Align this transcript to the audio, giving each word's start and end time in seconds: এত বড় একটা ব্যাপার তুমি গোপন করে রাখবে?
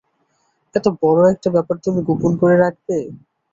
এত 0.75 0.85
বড় 1.01 1.21
একটা 1.33 1.49
ব্যাপার 1.55 1.75
তুমি 1.85 1.99
গোপন 2.09 2.31
করে 2.41 2.55
রাখবে? 2.57 2.97